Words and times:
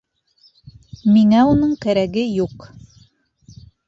Миңә 1.17 1.43
уның 1.49 1.75
кәрәге 1.85 2.23
юҡ. 2.39 2.65